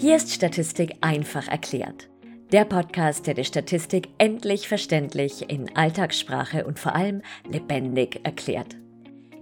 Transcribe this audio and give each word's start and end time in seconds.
Hier 0.00 0.14
ist 0.14 0.32
Statistik 0.32 0.94
einfach 1.00 1.48
erklärt. 1.48 2.08
Der 2.52 2.64
Podcast, 2.64 3.26
der 3.26 3.34
die 3.34 3.42
Statistik 3.42 4.10
endlich 4.18 4.68
verständlich 4.68 5.50
in 5.50 5.74
Alltagssprache 5.76 6.64
und 6.64 6.78
vor 6.78 6.94
allem 6.94 7.20
lebendig 7.50 8.20
erklärt. 8.22 8.76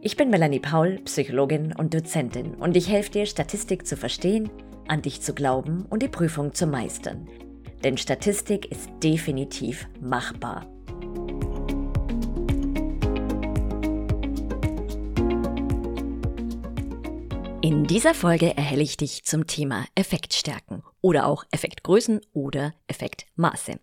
Ich 0.01 0.17
bin 0.17 0.31
Melanie 0.31 0.61
Paul, 0.61 0.99
Psychologin 1.05 1.75
und 1.77 1.93
Dozentin 1.93 2.55
und 2.55 2.75
ich 2.75 2.89
helfe 2.89 3.11
dir, 3.11 3.27
Statistik 3.27 3.87
zu 3.87 3.99
verstehen, 3.99 4.49
an 4.89 5.03
dich 5.03 5.21
zu 5.21 5.35
glauben 5.35 5.85
und 5.91 6.03
die 6.03 6.09
Prüfung 6.09 6.55
zu 6.55 6.67
meistern. 6.67 7.29
Denn 7.85 7.99
Statistik 7.99 8.73
ist 8.73 8.89
definitiv 9.03 9.87
machbar. 10.01 10.67
In 17.67 17.83
dieser 17.83 18.15
Folge 18.15 18.57
erhelle 18.57 18.85
ich 18.85 18.97
dich 18.97 19.25
zum 19.25 19.49
Thema 19.49 19.87
Effektstärken 19.97 20.85
oder 21.01 21.27
auch 21.27 21.43
Effektgrößen 21.51 22.21
oder 22.33 22.75
Effektmaße. 22.87 23.81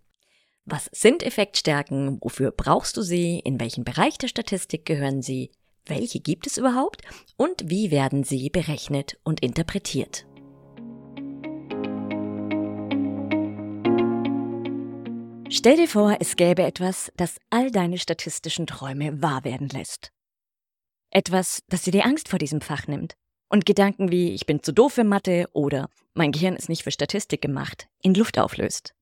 Was 0.64 0.86
sind 0.94 1.22
Effektstärken? 1.22 2.18
Wofür 2.22 2.52
brauchst 2.52 2.96
du 2.96 3.02
sie? 3.02 3.40
In 3.40 3.60
welchen 3.60 3.84
Bereich 3.84 4.18
der 4.18 4.30
Statistik 4.30 4.86
gehören 4.86 5.22
sie? 5.22 5.52
Welche 5.86 6.22
gibt 6.22 6.48
es 6.48 6.58
überhaupt? 6.58 7.02
Und 7.36 7.70
wie 7.70 7.92
werden 7.92 8.24
sie 8.24 8.50
berechnet 8.50 9.20
und 9.26 9.42
interpretiert? 9.42 10.26
Stell 15.50 15.76
dir 15.76 15.90
vor, 15.90 16.16
es 16.22 16.38
gäbe 16.38 16.64
etwas, 16.64 17.12
das 17.18 17.36
all 17.50 17.70
deine 17.70 17.98
statistischen 17.98 18.66
Träume 18.66 19.22
wahr 19.22 19.44
werden 19.44 19.68
lässt. 19.68 20.14
Etwas, 21.10 21.64
das 21.68 21.82
dir 21.82 21.92
die 21.92 22.04
Angst 22.04 22.30
vor 22.30 22.40
diesem 22.40 22.62
Fach 22.62 22.88
nimmt 22.88 23.18
und 23.50 23.66
Gedanken 23.66 24.12
wie 24.12 24.34
ich 24.34 24.46
bin 24.46 24.64
zu 24.64 24.72
doof 24.72 24.94
für 24.94 25.04
Mathe 25.04 25.48
oder 25.54 25.90
mein 26.14 26.32
Gehirn 26.32 26.56
ist 26.56 26.70
nicht 26.70 26.84
für 26.84 26.92
Statistik 26.92 27.42
gemacht 27.42 27.88
in 28.02 28.14
Luft 28.14 28.40
auflöst. 28.40 28.94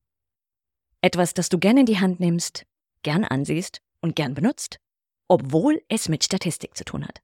Etwas, 1.01 1.33
das 1.33 1.49
du 1.49 1.57
gern 1.57 1.77
in 1.77 1.85
die 1.85 1.99
Hand 1.99 2.19
nimmst, 2.19 2.65
gern 3.03 3.23
ansiehst 3.23 3.81
und 4.01 4.15
gern 4.15 4.33
benutzt, 4.33 4.79
obwohl 5.27 5.81
es 5.87 6.09
mit 6.09 6.23
Statistik 6.23 6.75
zu 6.75 6.83
tun 6.83 7.05
hat. 7.07 7.21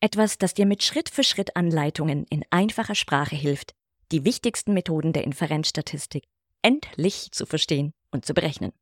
Etwas, 0.00 0.38
das 0.38 0.54
dir 0.54 0.66
mit 0.66 0.82
Schritt 0.82 1.08
für 1.10 1.22
Schritt 1.22 1.54
Anleitungen 1.54 2.26
in 2.28 2.44
einfacher 2.50 2.94
Sprache 2.94 3.36
hilft, 3.36 3.74
die 4.10 4.24
wichtigsten 4.24 4.72
Methoden 4.74 5.12
der 5.12 5.24
Inferenzstatistik 5.24 6.24
endlich 6.62 7.32
zu 7.32 7.46
verstehen 7.46 7.92
und 8.10 8.24
zu 8.24 8.34
berechnen. 8.34 8.72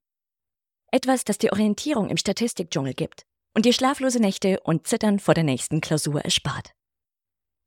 Etwas, 0.92 1.24
das 1.24 1.38
dir 1.38 1.52
Orientierung 1.52 2.08
im 2.08 2.16
Statistikdschungel 2.16 2.94
gibt 2.94 3.24
und 3.54 3.64
dir 3.64 3.72
schlaflose 3.72 4.20
Nächte 4.20 4.60
und 4.60 4.86
Zittern 4.86 5.18
vor 5.18 5.34
der 5.34 5.44
nächsten 5.44 5.80
Klausur 5.80 6.20
erspart. 6.20 6.72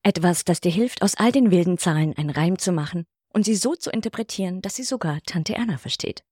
Etwas, 0.04 0.44
das 0.44 0.59
dir 0.59 0.72
hilft, 0.72 1.02
aus 1.02 1.16
all 1.16 1.32
den 1.32 1.50
wilden 1.50 1.78
Zahlen 1.78 2.16
einen 2.18 2.30
Reim 2.30 2.59
zu 2.59 2.73
machen 2.73 3.06
und 3.34 3.46
sie 3.46 3.56
so 3.56 3.76
zu 3.76 3.90
interpretieren, 3.90 4.62
dass 4.62 4.76
sie 4.76 4.84
sogar 4.84 5.22
Tante 5.26 5.56
Erna 5.56 5.78
versteht. 5.78 6.23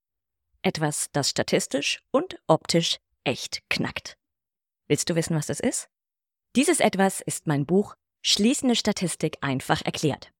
Etwas, 0.62 1.08
das 1.14 1.30
statistisch 1.30 2.02
und 2.12 2.38
optisch 2.48 2.98
echt 3.24 3.62
knackt. 3.70 4.18
Willst 4.88 5.10
du 5.10 5.16
wissen, 5.16 5.36
was 5.36 5.48
das 5.48 5.62
ist? 5.62 5.88
Dieses 6.56 6.82
etwas 6.82 7.22
ist 7.22 7.48
mein 7.48 7.66
Buch 7.66 7.96
Schließende 8.24 8.76
Statistik 8.76 9.38
einfach 9.42 9.82
erklärt. 9.84 10.32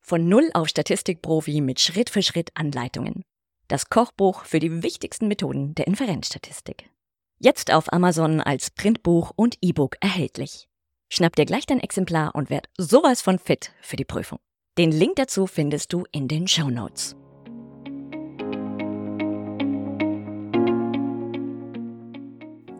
Von 0.00 0.28
Null 0.28 0.50
auf 0.54 0.68
Statistikprofi 0.68 1.60
mit 1.60 1.78
Schritt 1.78 2.10
für 2.10 2.22
Schritt 2.22 2.50
Anleitungen. 2.54 3.22
Das 3.68 3.90
Kochbuch 3.90 4.44
für 4.44 4.58
die 4.58 4.82
wichtigsten 4.82 5.28
Methoden 5.28 5.74
der 5.74 5.86
Inferenzstatistik. 5.86 6.90
Jetzt 7.38 7.70
auf 7.70 7.92
Amazon 7.92 8.40
als 8.40 8.70
Printbuch 8.70 9.32
und 9.36 9.58
E-Book 9.60 9.96
erhältlich. 10.00 10.67
Schnapp 11.08 11.36
dir 11.36 11.46
gleich 11.46 11.66
dein 11.66 11.80
Exemplar 11.80 12.34
und 12.34 12.50
werd 12.50 12.68
sowas 12.76 13.22
von 13.22 13.38
fit 13.38 13.72
für 13.80 13.96
die 13.96 14.04
Prüfung. 14.04 14.38
Den 14.76 14.92
Link 14.92 15.16
dazu 15.16 15.46
findest 15.46 15.92
du 15.92 16.04
in 16.12 16.28
den 16.28 16.46
Show 16.46 16.70
Notes. 16.70 17.16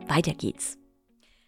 Weiter 0.06 0.32
geht's. 0.34 0.78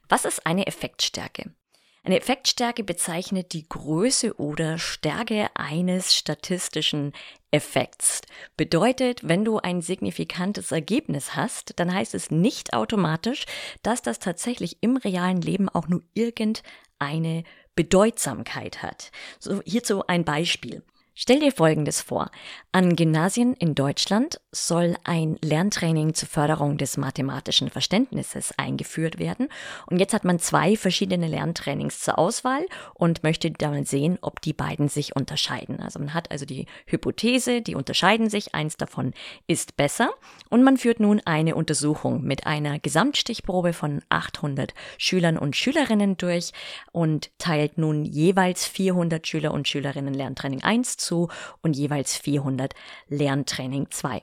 Was 0.09 0.25
ist 0.25 0.45
eine 0.47 0.67
Effektstärke? 0.67 1.55
Eine 2.03 2.17
Effektstärke 2.17 2.83
bezeichnet 2.83 3.53
die 3.53 3.69
Größe 3.69 4.35
oder 4.39 4.79
Stärke 4.79 5.49
eines 5.55 6.15
statistischen 6.15 7.13
Effekts. 7.51 8.23
Bedeutet, 8.57 9.29
wenn 9.29 9.45
du 9.45 9.59
ein 9.59 9.83
signifikantes 9.83 10.73
Ergebnis 10.73 11.37
hast, 11.37 11.79
dann 11.79 11.93
heißt 11.93 12.15
es 12.15 12.31
nicht 12.31 12.73
automatisch, 12.73 13.45
dass 13.83 14.01
das 14.01 14.19
tatsächlich 14.19 14.79
im 14.81 14.97
realen 14.97 15.43
Leben 15.43 15.69
auch 15.69 15.89
nur 15.89 16.03
irgendeine 16.15 17.45
Bedeutsamkeit 17.75 18.83
hat. 18.83 19.11
So, 19.39 19.61
hierzu 19.67 20.07
ein 20.07 20.25
Beispiel. 20.25 20.83
Stell 21.15 21.41
dir 21.41 21.53
Folgendes 21.53 22.01
vor. 22.01 22.31
An 22.73 22.95
Gymnasien 22.95 23.55
in 23.55 23.75
Deutschland 23.75 24.41
soll 24.53 24.97
ein 25.03 25.39
Lerntraining 25.43 26.15
zur 26.15 26.29
Förderung 26.29 26.79
des 26.79 26.97
mathematischen 26.97 27.69
Verständnisses 27.69 28.55
eingeführt 28.57 29.19
werden. 29.19 29.49
Und 29.87 29.99
jetzt 29.99 30.15
hat 30.15 30.25
man 30.25 30.39
zwei 30.39 30.77
verschiedene 30.77 31.27
Lerntrainings 31.27 32.01
zur 32.01 32.19
Auswahl 32.19 32.65
und 32.95 33.25
möchte 33.25 33.51
dann 33.51 33.85
sehen, 33.85 34.19
ob 34.23 34.41
die 34.41 34.53
beiden 34.53 34.89
sich 34.89 35.17
unterscheiden. 35.17 35.81
Also 35.81 35.99
man 35.99 36.15
hat 36.15 36.31
also 36.31 36.47
die 36.47 36.67
Hypothese, 36.87 37.61
die 37.61 37.75
unterscheiden 37.75 38.31
sich, 38.31 38.55
eins 38.55 38.77
davon 38.77 39.13
ist 39.49 39.77
besser. 39.77 40.11
Und 40.49 40.63
man 40.63 40.77
führt 40.77 41.01
nun 41.01 41.21
eine 41.25 41.57
Untersuchung 41.57 42.23
mit 42.23 42.47
einer 42.47 42.79
Gesamtstichprobe 42.79 43.73
von 43.73 44.01
800 44.11 44.75
Schülern 44.97 45.39
und 45.39 45.57
Schülerinnen 45.57 46.17
durch 46.17 46.53
und 46.93 47.31
teilt 47.39 47.79
nun 47.79 48.05
jeweils 48.05 48.65
400 48.67 49.27
Schüler 49.27 49.53
und 49.53 49.67
Schülerinnen 49.67 50.15
Lerntraining 50.15 50.63
1 50.63 51.00
zu 51.01 51.29
und 51.63 51.77
jeweils 51.77 52.17
400 52.17 52.75
Lerntraining 53.09 53.91
2. 53.91 54.23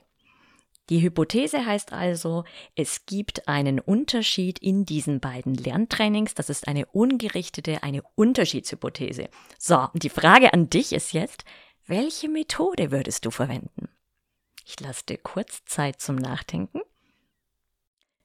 Die 0.88 1.02
Hypothese 1.02 1.66
heißt 1.66 1.92
also, 1.92 2.44
es 2.74 3.04
gibt 3.04 3.46
einen 3.46 3.78
Unterschied 3.78 4.58
in 4.58 4.86
diesen 4.86 5.20
beiden 5.20 5.54
Lerntrainings. 5.54 6.34
Das 6.34 6.48
ist 6.48 6.66
eine 6.66 6.86
ungerichtete, 6.86 7.82
eine 7.82 8.02
Unterschiedshypothese. 8.14 9.28
So, 9.58 9.88
die 9.92 10.08
Frage 10.08 10.54
an 10.54 10.70
dich 10.70 10.94
ist 10.94 11.12
jetzt, 11.12 11.44
welche 11.86 12.28
Methode 12.28 12.90
würdest 12.90 13.26
du 13.26 13.30
verwenden? 13.30 13.88
Ich 14.64 14.80
lasse 14.80 15.04
dir 15.06 15.18
kurz 15.18 15.64
Zeit 15.66 16.00
zum 16.00 16.16
Nachdenken. 16.16 16.80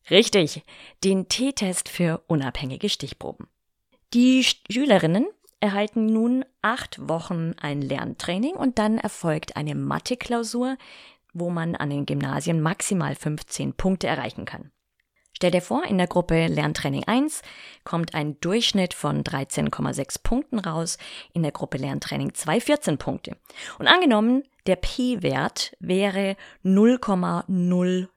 Richtig, 0.09 0.63
den 1.03 1.30
T-Test 1.30 1.90
für 1.90 2.24
unabhängige 2.28 2.90
Stichproben. 2.90 3.47
Die 4.13 4.44
Schülerinnen 4.44 5.25
erhalten 5.63 6.07
nun 6.07 6.44
acht 6.62 7.07
Wochen 7.07 7.53
ein 7.62 7.81
Lerntraining 7.81 8.56
und 8.56 8.79
dann 8.79 8.97
erfolgt 8.97 9.56
eine 9.56 9.75
Mathe-Klausur, 9.75 10.75
wo 11.34 11.50
man 11.50 11.78
an 11.78 11.90
den 11.90 12.06
Gymnasien 12.06 12.59
maximal 12.59 13.16
15 13.16 13.72
Punkte 13.72 14.07
erreichen 14.07 14.44
kann. 14.44 14.72
Stell 15.31 15.51
dir 15.51 15.62
vor, 15.62 15.85
in 15.85 15.97
der 15.97 16.07
Gruppe 16.07 16.47
Lerntraining 16.47 17.06
1 17.06 17.44
kommt 17.85 18.13
ein 18.13 18.38
Durchschnitt 18.41 18.94
von 18.94 19.24
13,6 19.24 20.22
Punkten 20.22 20.59
raus, 20.59 20.97
in 21.31 21.44
der 21.44 21.53
Gruppe 21.53 21.78
Lerntraining 21.78 22.34
2 22.34 22.59
14 22.59 22.97
Punkte. 22.97 23.38
Und 23.80 23.88
angenommen, 23.88 24.44
der 24.68 24.75
P-Wert 24.75 25.78
wäre 25.80 26.35
0,000 26.63 28.09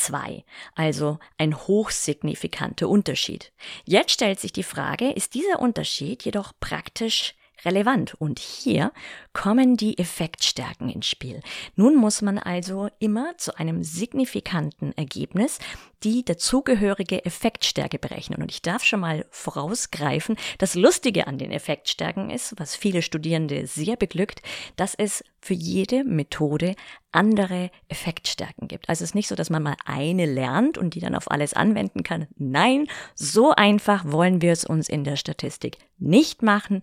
2, 0.00 0.44
also 0.74 1.18
ein 1.38 1.56
hochsignifikanter 1.56 2.88
Unterschied. 2.88 3.52
Jetzt 3.84 4.12
stellt 4.12 4.40
sich 4.40 4.52
die 4.52 4.62
Frage, 4.62 5.10
ist 5.10 5.34
dieser 5.34 5.60
Unterschied 5.60 6.24
jedoch 6.24 6.52
praktisch 6.58 7.34
relevant. 7.64 8.14
Und 8.14 8.38
hier 8.38 8.92
kommen 9.32 9.76
die 9.76 9.98
Effektstärken 9.98 10.88
ins 10.88 11.06
Spiel. 11.06 11.40
Nun 11.76 11.96
muss 11.96 12.22
man 12.22 12.38
also 12.38 12.88
immer 12.98 13.36
zu 13.38 13.56
einem 13.56 13.82
signifikanten 13.82 14.92
Ergebnis 14.96 15.58
die 16.02 16.24
dazugehörige 16.24 17.24
Effektstärke 17.24 17.98
berechnen. 17.98 18.40
Und 18.40 18.50
ich 18.50 18.62
darf 18.62 18.84
schon 18.84 19.00
mal 19.00 19.26
vorausgreifen, 19.30 20.36
das 20.58 20.74
Lustige 20.74 21.26
an 21.26 21.38
den 21.38 21.52
Effektstärken 21.52 22.30
ist, 22.30 22.54
was 22.58 22.74
viele 22.74 23.02
Studierende 23.02 23.66
sehr 23.66 23.96
beglückt, 23.96 24.40
dass 24.76 24.94
es 24.94 25.22
für 25.40 25.54
jede 25.54 26.04
Methode 26.04 26.74
andere 27.12 27.70
Effektstärken 27.88 28.68
gibt. 28.68 28.88
Also 28.88 29.04
es 29.04 29.10
ist 29.10 29.14
nicht 29.14 29.28
so, 29.28 29.34
dass 29.34 29.50
man 29.50 29.62
mal 29.62 29.76
eine 29.84 30.26
lernt 30.26 30.78
und 30.78 30.94
die 30.94 31.00
dann 31.00 31.14
auf 31.14 31.30
alles 31.30 31.54
anwenden 31.54 32.02
kann. 32.02 32.28
Nein, 32.36 32.88
so 33.14 33.52
einfach 33.52 34.04
wollen 34.06 34.40
wir 34.42 34.52
es 34.52 34.64
uns 34.64 34.88
in 34.88 35.04
der 35.04 35.16
Statistik 35.16 35.78
nicht 35.98 36.42
machen. 36.42 36.82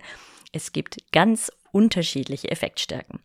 Es 0.57 0.71
gibt 0.71 0.97
ganz 1.11 1.51
unterschiedliche 1.71 2.49
Effektstärken. 2.49 3.19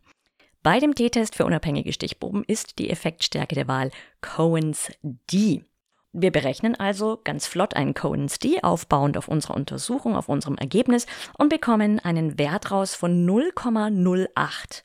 Bei 0.61 0.79
dem 0.79 0.93
T-Test 0.93 1.35
für 1.35 1.45
unabhängige 1.45 1.91
Stichproben 1.91 2.43
ist 2.43 2.77
die 2.77 2.91
Effektstärke 2.91 3.55
der 3.55 3.67
Wahl 3.67 3.89
Cohen's 4.21 4.91
D. 5.01 5.65
Wir 6.11 6.31
berechnen 6.31 6.75
also 6.75 7.19
ganz 7.23 7.47
flott 7.47 7.75
einen 7.75 7.95
Cohen's 7.95 8.37
D 8.37 8.61
aufbauend 8.61 9.17
auf 9.17 9.29
unserer 9.29 9.55
Untersuchung, 9.55 10.15
auf 10.15 10.29
unserem 10.29 10.59
Ergebnis 10.59 11.07
und 11.35 11.49
bekommen 11.49 11.99
einen 11.99 12.37
Wert 12.37 12.69
raus 12.69 12.93
von 12.93 13.27
0,08. 13.27 14.83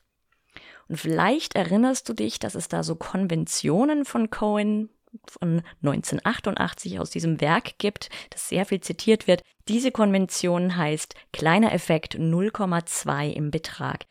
Und 0.87 0.97
vielleicht 0.97 1.53
erinnerst 1.53 2.09
du 2.09 2.13
dich, 2.13 2.39
dass 2.39 2.55
es 2.55 2.67
da 2.67 2.81
so 2.81 2.95
Konventionen 2.95 4.05
von 4.05 4.31
Cohen 4.31 4.89
von 5.25 5.61
1988 5.83 6.99
aus 6.99 7.09
diesem 7.09 7.41
Werk 7.41 7.77
gibt, 7.77 8.09
das 8.29 8.49
sehr 8.49 8.65
viel 8.65 8.81
zitiert 8.81 9.27
wird. 9.27 9.41
Diese 9.67 9.91
Konvention 9.91 10.75
heißt 10.75 11.15
kleiner 11.33 11.73
Effekt 11.73 12.15
0,2 12.15 13.31
im 13.31 13.51
Betrag 13.51 14.05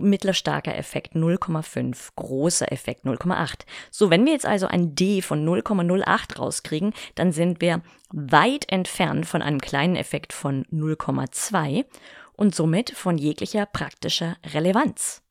mittler 0.00 0.32
starker 0.32 0.76
Effekt 0.76 1.14
0,5, 1.14 2.10
großer 2.16 2.70
Effekt 2.72 3.04
0,8. 3.04 3.66
So, 3.90 4.10
wenn 4.10 4.24
wir 4.24 4.32
jetzt 4.32 4.46
also 4.46 4.66
ein 4.66 4.94
D 4.94 5.22
von 5.22 5.46
0,08 5.46 6.38
rauskriegen, 6.38 6.94
dann 7.14 7.32
sind 7.32 7.60
wir 7.60 7.82
weit 8.10 8.70
entfernt 8.70 9.26
von 9.26 9.42
einem 9.42 9.60
kleinen 9.60 9.96
Effekt 9.96 10.32
von 10.32 10.64
0,2 10.66 11.84
und 12.32 12.54
somit 12.54 12.90
von 12.90 13.18
jeglicher 13.18 13.66
praktischer 13.66 14.36
Relevanz. 14.54 15.22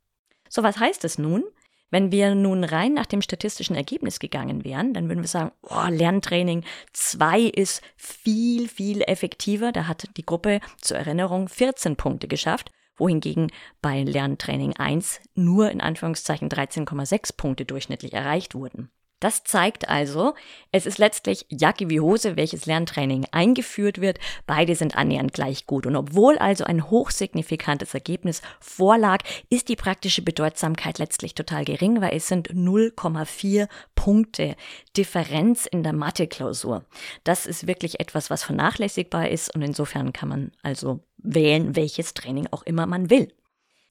So, 0.50 0.63
was 0.63 0.77
heißt 0.77 1.06
es 1.06 1.17
nun? 1.17 1.44
Wenn 1.91 2.11
wir 2.11 2.35
nun 2.35 2.63
rein 2.63 2.93
nach 2.93 3.05
dem 3.05 3.21
statistischen 3.21 3.75
Ergebnis 3.75 4.19
gegangen 4.19 4.63
wären, 4.63 4.93
dann 4.93 5.09
würden 5.09 5.21
wir 5.21 5.27
sagen, 5.27 5.51
oh, 5.61 5.88
Lerntraining 5.89 6.63
2 6.93 7.41
ist 7.41 7.81
viel, 7.97 8.69
viel 8.69 9.01
effektiver. 9.01 9.73
Da 9.73 9.88
hat 9.88 10.09
die 10.15 10.25
Gruppe 10.25 10.61
zur 10.79 10.97
Erinnerung 10.97 11.49
14 11.49 11.97
Punkte 11.97 12.29
geschafft, 12.29 12.71
wohingegen 12.95 13.51
bei 13.81 14.03
Lerntraining 14.03 14.77
1 14.77 15.19
nur 15.35 15.69
in 15.69 15.81
Anführungszeichen 15.81 16.47
13,6 16.47 17.35
Punkte 17.35 17.65
durchschnittlich 17.65 18.13
erreicht 18.13 18.55
wurden. 18.55 18.89
Das 19.21 19.44
zeigt 19.44 19.88
also, 19.88 20.33
es 20.71 20.88
ist 20.88 20.97
letztlich 20.97 21.45
Jacke 21.47 21.89
wie 21.89 22.00
Hose, 22.00 22.35
welches 22.38 22.65
Lerntraining 22.65 23.27
eingeführt 23.31 24.01
wird. 24.01 24.19
Beide 24.47 24.75
sind 24.75 24.97
annähernd 24.97 25.31
gleich 25.31 25.68
gut. 25.68 25.85
Und 25.85 25.95
obwohl 25.95 26.39
also 26.39 26.63
ein 26.63 26.89
hochsignifikantes 26.89 27.94
Ergebnis 27.94 28.41
vorlag, 28.59 29.19
ist 29.50 29.69
die 29.69 29.75
praktische 29.75 30.23
Bedeutsamkeit 30.23 30.97
letztlich 30.97 31.35
total 31.35 31.65
gering, 31.65 32.01
weil 32.01 32.18
es 32.18 32.27
sind 32.27 32.50
0,4 32.50 33.69
Punkte 33.94 34.56
Differenz 34.97 35.67
in 35.67 35.83
der 35.83 35.94
Mathe-Klausur. 35.94 36.83
Das 37.24 37.45
ist 37.45 37.67
wirklich 37.67 38.00
etwas, 38.00 38.31
was 38.31 38.44
vernachlässigbar 38.44 39.29
ist 39.29 39.53
und 39.53 39.62
insofern 39.62 40.13
kann 40.13 40.29
man 40.29 40.51
also 40.63 41.00
wählen, 41.19 41.75
welches 41.75 42.15
Training 42.15 42.47
auch 42.50 42.63
immer 42.63 42.88
man 42.88 43.12
will. 43.12 43.31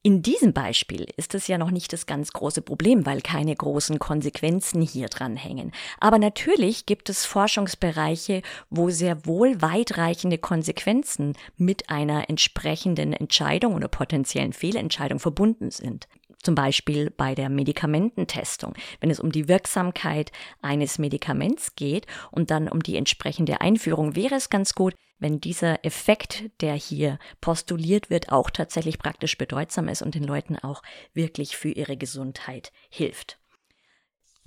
In 0.03 0.23
diesem 0.23 0.55
Beispiel 0.55 1.07
ist 1.19 1.35
es 1.35 1.47
ja 1.47 1.59
noch 1.59 1.71
nicht 1.71 1.93
das 1.93 2.07
ganz 2.07 2.33
große 2.33 2.63
Problem, 2.63 3.05
weil 3.05 3.21
keine 3.21 3.55
großen 3.55 3.99
Konsequenzen 3.99 4.81
hier 4.81 5.09
dran 5.09 5.37
hängen. 5.37 5.73
Aber 5.99 6.19
natürlich 6.19 6.87
gibt 6.87 7.11
es 7.11 7.27
Forschungsbereiche, 7.27 8.41
wo 8.71 8.89
sehr 8.89 9.27
wohl 9.27 9.61
weitreichende 9.61 10.39
Konsequenzen 10.39 11.35
mit 11.59 11.91
einer 11.91 12.31
entsprechenden 12.31 13.13
Entscheidung 13.13 13.75
oder 13.75 13.89
potenziellen 13.89 14.55
Fehlentscheidung 14.55 15.19
verbunden 15.19 15.71
sind. 15.71 16.09
Zum 16.43 16.55
Beispiel 16.55 17.11
bei 17.11 17.35
der 17.35 17.51
Medikamententestung, 17.51 18.75
wenn 19.01 19.11
es 19.11 19.21
um 19.21 19.31
die 19.31 19.49
Wirksamkeit 19.49 20.33
eines 20.63 20.99
Medikaments 20.99 21.77
geht 21.77 22.07
und 22.31 22.51
dann 22.51 22.69
um 22.69 22.83
die 22.83 22.97
entsprechende 22.97 23.61
Einführung, 23.61 24.17
wäre 24.17 24.37
es 24.37 24.49
ganz 24.49 24.75
gut, 24.75 24.95
wenn 25.19 25.41
dieser 25.41 25.85
Effekt, 25.85 26.45
der 26.63 26.75
hier 26.75 27.19
postuliert 27.43 28.09
wird, 28.09 28.33
auch 28.33 28.49
tatsächlich 28.49 28.99
praktisch 28.99 29.37
bedeutsam 29.37 29.89
ist 29.89 30.01
und 30.01 30.15
den 30.15 30.25
Leuten 30.25 30.57
auch 30.57 30.83
wirklich 31.13 31.57
für 31.57 31.71
ihre 31.71 31.99
Gesundheit 31.99 32.73
hilft. 32.89 33.39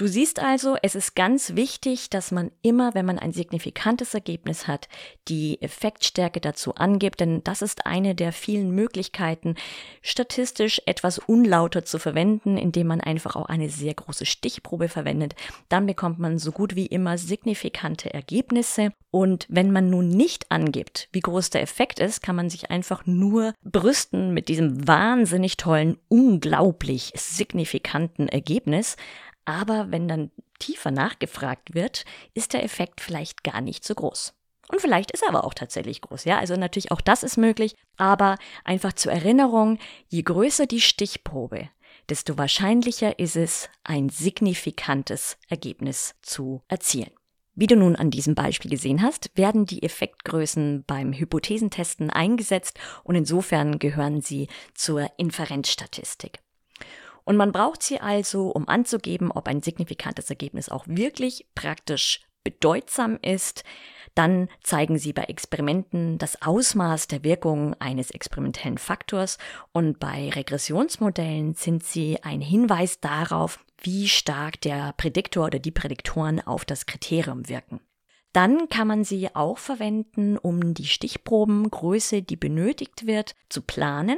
Du 0.03 0.09
siehst 0.09 0.39
also, 0.39 0.75
es 0.81 0.95
ist 0.95 1.15
ganz 1.15 1.55
wichtig, 1.55 2.09
dass 2.09 2.31
man 2.31 2.51
immer, 2.61 2.93
wenn 2.93 3.05
man 3.05 3.19
ein 3.19 3.31
signifikantes 3.31 4.13
Ergebnis 4.13 4.67
hat, 4.67 4.89
die 5.29 5.61
Effektstärke 5.61 6.41
dazu 6.41 6.75
angibt, 6.75 7.21
denn 7.21 7.41
das 7.45 7.61
ist 7.61 7.85
eine 7.85 8.13
der 8.13 8.33
vielen 8.33 8.71
Möglichkeiten, 8.71 9.55
statistisch 10.01 10.81
etwas 10.85 11.19
unlauter 11.19 11.85
zu 11.85 11.99
verwenden, 11.99 12.57
indem 12.57 12.87
man 12.87 12.99
einfach 12.99 13.37
auch 13.37 13.45
eine 13.45 13.69
sehr 13.69 13.93
große 13.93 14.25
Stichprobe 14.25 14.89
verwendet. 14.89 15.35
Dann 15.69 15.85
bekommt 15.85 16.19
man 16.19 16.37
so 16.37 16.51
gut 16.51 16.75
wie 16.75 16.87
immer 16.87 17.17
signifikante 17.17 18.13
Ergebnisse. 18.13 18.91
Und 19.09 19.45
wenn 19.47 19.71
man 19.71 19.89
nun 19.89 20.09
nicht 20.09 20.51
angibt, 20.51 21.07
wie 21.13 21.21
groß 21.21 21.49
der 21.51 21.61
Effekt 21.61 21.99
ist, 21.99 22.21
kann 22.21 22.35
man 22.35 22.49
sich 22.49 22.71
einfach 22.71 23.05
nur 23.05 23.53
brüsten 23.63 24.33
mit 24.33 24.49
diesem 24.49 24.85
wahnsinnig 24.85 25.55
tollen, 25.55 25.97
unglaublich 26.09 27.13
signifikanten 27.15 28.27
Ergebnis. 28.27 28.97
Aber 29.45 29.91
wenn 29.91 30.07
dann 30.07 30.31
tiefer 30.59 30.91
nachgefragt 30.91 31.73
wird, 31.73 32.05
ist 32.33 32.53
der 32.53 32.63
Effekt 32.63 33.01
vielleicht 33.01 33.43
gar 33.43 33.61
nicht 33.61 33.83
so 33.83 33.95
groß. 33.95 34.33
Und 34.69 34.79
vielleicht 34.81 35.11
ist 35.11 35.23
er 35.23 35.29
aber 35.29 35.43
auch 35.43 35.53
tatsächlich 35.53 36.01
groß, 36.01 36.25
ja. 36.25 36.39
Also 36.39 36.55
natürlich 36.55 36.91
auch 36.91 37.01
das 37.01 37.23
ist 37.23 37.37
möglich, 37.37 37.75
aber 37.97 38.37
einfach 38.63 38.93
zur 38.93 39.11
Erinnerung, 39.11 39.77
je 40.07 40.23
größer 40.23 40.65
die 40.65 40.81
Stichprobe, 40.81 41.69
desto 42.09 42.37
wahrscheinlicher 42.37 43.19
ist 43.19 43.35
es, 43.35 43.69
ein 43.83 44.09
signifikantes 44.09 45.37
Ergebnis 45.49 46.15
zu 46.21 46.61
erzielen. 46.67 47.11
Wie 47.55 47.67
du 47.67 47.75
nun 47.75 47.95
an 47.95 48.09
diesem 48.09 48.33
Beispiel 48.33 48.71
gesehen 48.71 49.03
hast, 49.03 49.29
werden 49.35 49.67
die 49.67 49.83
Effektgrößen 49.83 50.85
beim 50.87 51.13
Hypothesentesten 51.13 52.09
eingesetzt 52.09 52.79
und 53.03 53.13
insofern 53.13 53.77
gehören 53.77 54.21
sie 54.21 54.47
zur 54.73 55.07
Inferenzstatistik. 55.17 56.42
Und 57.25 57.37
man 57.37 57.51
braucht 57.51 57.83
sie 57.83 57.99
also, 57.99 58.49
um 58.49 58.67
anzugeben, 58.67 59.31
ob 59.31 59.47
ein 59.47 59.61
signifikantes 59.61 60.29
Ergebnis 60.29 60.69
auch 60.69 60.85
wirklich 60.87 61.47
praktisch 61.55 62.21
bedeutsam 62.43 63.17
ist. 63.21 63.63
Dann 64.15 64.47
zeigen 64.61 64.99
sie 64.99 65.11
bei 65.11 65.23
Experimenten 65.23 66.19
das 66.19 66.41
Ausmaß 66.41 67.07
der 67.07 67.23
Wirkung 67.23 67.73
eines 67.79 68.11
experimentellen 68.11 68.77
Faktors 68.77 69.39
und 69.71 69.99
bei 69.99 70.29
Regressionsmodellen 70.29 71.55
sind 71.55 71.83
sie 71.83 72.21
ein 72.21 72.41
Hinweis 72.41 72.99
darauf, 72.99 73.59
wie 73.81 74.07
stark 74.07 74.61
der 74.61 74.93
Prädiktor 74.97 75.45
oder 75.45 75.59
die 75.59 75.71
Prädiktoren 75.71 76.41
auf 76.41 76.63
das 76.63 76.85
Kriterium 76.85 77.49
wirken. 77.49 77.79
Dann 78.33 78.69
kann 78.69 78.87
man 78.87 79.03
sie 79.03 79.35
auch 79.35 79.57
verwenden, 79.57 80.37
um 80.37 80.73
die 80.73 80.85
Stichprobengröße, 80.85 82.21
die 82.21 82.35
benötigt 82.35 83.07
wird, 83.07 83.35
zu 83.49 83.61
planen 83.61 84.17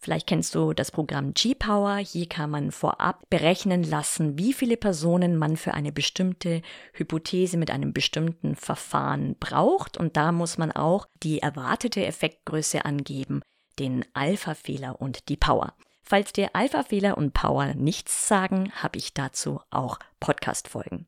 Vielleicht 0.00 0.26
kennst 0.26 0.54
du 0.54 0.72
das 0.72 0.90
Programm 0.90 1.34
G-Power. 1.34 1.96
Hier 1.96 2.28
kann 2.28 2.50
man 2.50 2.70
vorab 2.70 3.28
berechnen 3.30 3.82
lassen, 3.82 4.38
wie 4.38 4.52
viele 4.52 4.76
Personen 4.76 5.36
man 5.36 5.56
für 5.56 5.74
eine 5.74 5.92
bestimmte 5.92 6.62
Hypothese 6.92 7.56
mit 7.56 7.70
einem 7.70 7.92
bestimmten 7.92 8.54
Verfahren 8.54 9.36
braucht. 9.38 9.96
Und 9.96 10.16
da 10.16 10.32
muss 10.32 10.58
man 10.58 10.72
auch 10.72 11.06
die 11.22 11.40
erwartete 11.40 12.04
Effektgröße 12.04 12.84
angeben, 12.84 13.42
den 13.78 14.04
Alpha-Fehler 14.14 15.00
und 15.00 15.28
die 15.28 15.36
Power. 15.36 15.74
Falls 16.02 16.32
dir 16.32 16.50
Alpha-Fehler 16.54 17.18
und 17.18 17.34
Power 17.34 17.74
nichts 17.74 18.28
sagen, 18.28 18.72
habe 18.72 18.98
ich 18.98 19.12
dazu 19.12 19.60
auch 19.70 19.98
Podcast-Folgen. 20.20 21.06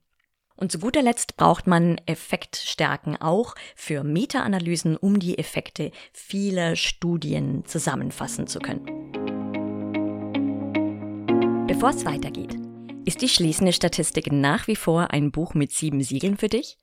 Und 0.60 0.70
zu 0.70 0.78
guter 0.78 1.00
Letzt 1.00 1.38
braucht 1.38 1.66
man 1.66 1.96
Effektstärken 2.04 3.16
auch 3.16 3.54
für 3.74 4.04
Meta-Analysen, 4.04 4.98
um 4.98 5.18
die 5.18 5.38
Effekte 5.38 5.90
vieler 6.12 6.76
Studien 6.76 7.64
zusammenfassen 7.64 8.46
zu 8.46 8.58
können. 8.58 8.84
Bevor 11.66 11.88
es 11.90 12.04
weitergeht, 12.04 12.58
ist 13.06 13.22
die 13.22 13.30
schließende 13.30 13.72
Statistik 13.72 14.30
nach 14.30 14.66
wie 14.66 14.76
vor 14.76 15.12
ein 15.12 15.30
Buch 15.32 15.54
mit 15.54 15.72
sieben 15.72 16.02
Siegeln 16.02 16.36
für 16.36 16.50
dich? 16.50 16.76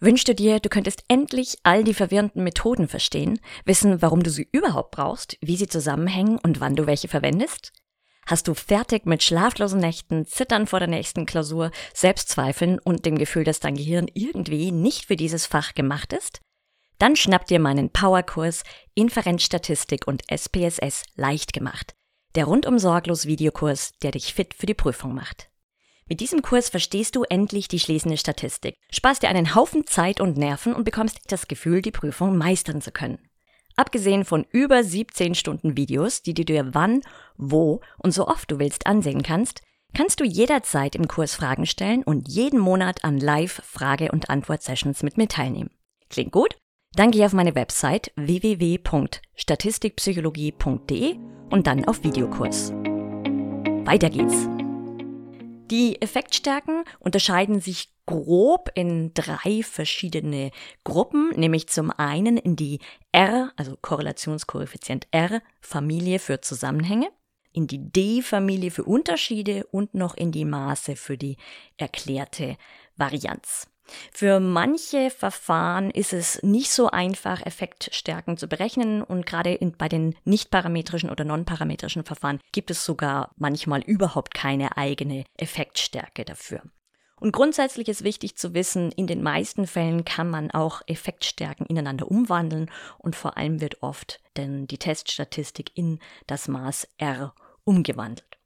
Wünschst 0.00 0.28
du 0.28 0.34
dir, 0.34 0.58
du 0.58 0.70
könntest 0.70 1.04
endlich 1.08 1.58
all 1.62 1.84
die 1.84 1.92
verwirrenden 1.92 2.42
Methoden 2.42 2.88
verstehen, 2.88 3.38
wissen, 3.66 4.00
warum 4.00 4.22
du 4.22 4.30
sie 4.30 4.48
überhaupt 4.50 4.92
brauchst, 4.92 5.36
wie 5.42 5.56
sie 5.56 5.68
zusammenhängen 5.68 6.38
und 6.38 6.60
wann 6.60 6.74
du 6.74 6.86
welche 6.86 7.08
verwendest? 7.08 7.72
Hast 8.26 8.46
du 8.48 8.54
fertig 8.54 9.06
mit 9.06 9.22
schlaflosen 9.22 9.80
Nächten, 9.80 10.26
Zittern 10.26 10.66
vor 10.66 10.78
der 10.78 10.88
nächsten 10.88 11.26
Klausur, 11.26 11.70
Selbstzweifeln 11.94 12.78
und 12.78 13.04
dem 13.04 13.18
Gefühl, 13.18 13.44
dass 13.44 13.60
dein 13.60 13.74
Gehirn 13.74 14.06
irgendwie 14.14 14.70
nicht 14.70 15.06
für 15.06 15.16
dieses 15.16 15.46
Fach 15.46 15.74
gemacht 15.74 16.12
ist? 16.12 16.40
Dann 16.98 17.16
schnapp 17.16 17.46
dir 17.46 17.58
meinen 17.58 17.90
Powerkurs 17.90 18.62
Inferenzstatistik 18.94 20.06
und 20.06 20.22
SPSS 20.30 21.04
leicht 21.16 21.52
gemacht. 21.52 21.94
Der 22.34 22.44
rundum 22.44 22.78
sorglos 22.78 23.26
Videokurs, 23.26 23.92
der 24.02 24.12
dich 24.12 24.34
fit 24.34 24.54
für 24.54 24.66
die 24.66 24.74
Prüfung 24.74 25.14
macht. 25.14 25.48
Mit 26.06 26.20
diesem 26.20 26.42
Kurs 26.42 26.68
verstehst 26.68 27.16
du 27.16 27.22
endlich 27.22 27.68
die 27.68 27.78
schließende 27.78 28.18
Statistik, 28.18 28.74
sparst 28.90 29.22
dir 29.22 29.28
einen 29.28 29.54
Haufen 29.54 29.86
Zeit 29.86 30.20
und 30.20 30.36
Nerven 30.36 30.74
und 30.74 30.84
bekommst 30.84 31.20
das 31.28 31.48
Gefühl, 31.48 31.82
die 31.82 31.92
Prüfung 31.92 32.36
meistern 32.36 32.82
zu 32.82 32.90
können. 32.90 33.29
Abgesehen 33.80 34.24
von 34.26 34.44
über 34.50 34.84
17 34.84 35.34
Stunden 35.34 35.74
Videos, 35.74 36.20
die 36.20 36.34
du 36.34 36.44
dir 36.44 36.74
wann, 36.74 37.00
wo 37.38 37.80
und 37.96 38.12
so 38.12 38.28
oft 38.28 38.50
du 38.50 38.58
willst 38.58 38.86
ansehen 38.86 39.22
kannst, 39.22 39.62
kannst 39.96 40.20
du 40.20 40.24
jederzeit 40.24 40.94
im 40.94 41.08
Kurs 41.08 41.34
Fragen 41.34 41.64
stellen 41.64 42.02
und 42.02 42.28
jeden 42.28 42.60
Monat 42.60 43.04
an 43.04 43.18
Live-Frage- 43.18 44.12
und 44.12 44.28
Antwort-Sessions 44.28 45.02
mit 45.02 45.16
mir 45.16 45.28
teilnehmen. 45.28 45.70
Klingt 46.10 46.30
gut? 46.30 46.58
Dann 46.92 47.10
geh 47.10 47.24
auf 47.24 47.32
meine 47.32 47.54
Website 47.54 48.12
www.statistikpsychologie.de 48.16 51.16
und 51.48 51.66
dann 51.66 51.86
auf 51.86 52.04
Videokurs. 52.04 52.74
Weiter 52.74 54.10
geht's. 54.10 54.46
Die 55.70 56.02
Effektstärken 56.02 56.84
unterscheiden 56.98 57.60
sich 57.60 57.94
grob 58.10 58.72
in 58.74 59.14
drei 59.14 59.62
verschiedene 59.62 60.50
Gruppen, 60.82 61.30
nämlich 61.36 61.68
zum 61.68 61.92
einen 61.92 62.36
in 62.36 62.56
die 62.56 62.80
R, 63.12 63.52
also 63.56 63.76
Korrelationskoeffizient 63.80 65.06
R, 65.12 65.40
Familie 65.60 66.18
für 66.18 66.40
Zusammenhänge, 66.40 67.08
in 67.52 67.68
die 67.68 67.78
D-Familie 67.78 68.72
für 68.72 68.82
Unterschiede 68.82 69.64
und 69.70 69.94
noch 69.94 70.16
in 70.16 70.32
die 70.32 70.44
Maße 70.44 70.96
für 70.96 71.16
die 71.16 71.36
erklärte 71.76 72.56
Varianz. 72.96 73.68
Für 74.12 74.40
manche 74.40 75.10
Verfahren 75.10 75.90
ist 75.90 76.12
es 76.12 76.42
nicht 76.42 76.70
so 76.72 76.90
einfach, 76.90 77.46
Effektstärken 77.46 78.36
zu 78.36 78.48
berechnen 78.48 79.02
und 79.02 79.24
gerade 79.24 79.54
in, 79.54 79.76
bei 79.76 79.88
den 79.88 80.16
nicht 80.24 80.50
parametrischen 80.50 81.10
oder 81.10 81.24
non-parametrischen 81.24 82.04
Verfahren 82.04 82.40
gibt 82.50 82.72
es 82.72 82.84
sogar 82.84 83.30
manchmal 83.36 83.82
überhaupt 83.82 84.34
keine 84.34 84.76
eigene 84.76 85.24
Effektstärke 85.36 86.24
dafür. 86.24 86.62
Und 87.20 87.32
grundsätzlich 87.32 87.88
ist 87.88 88.02
wichtig 88.02 88.36
zu 88.36 88.54
wissen, 88.54 88.90
in 88.92 89.06
den 89.06 89.22
meisten 89.22 89.66
Fällen 89.66 90.04
kann 90.04 90.30
man 90.30 90.50
auch 90.50 90.80
Effektstärken 90.86 91.66
ineinander 91.66 92.10
umwandeln 92.10 92.70
und 92.98 93.14
vor 93.14 93.36
allem 93.36 93.60
wird 93.60 93.82
oft 93.82 94.20
denn 94.36 94.66
die 94.66 94.78
Teststatistik 94.78 95.72
in 95.74 95.98
das 96.26 96.48
Maß 96.48 96.88
R 96.96 97.34
umgewandelt. 97.64 98.38